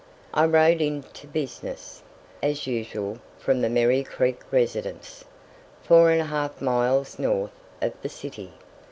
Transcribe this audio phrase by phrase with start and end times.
[0.33, 2.01] I rode in to business,
[2.41, 5.25] as usual, from my Merri Creek residence,
[5.83, 7.51] 4 1/2 miles north
[7.83, 8.51] of the city.